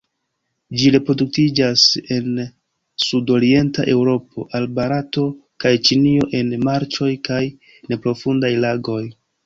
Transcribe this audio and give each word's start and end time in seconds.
Ĝi 0.83 0.87
reproduktiĝas 0.93 1.83
el 2.15 2.31
sudorienta 3.09 3.87
Eŭropo 3.95 4.47
al 4.61 4.67
Barato 4.81 5.29
kaj 5.65 5.77
Ĉinio 5.91 6.29
en 6.43 6.53
marĉoj 6.69 7.15
kaj 7.31 7.43
neprofundaj 7.95 8.57
lagoj. 8.69 9.03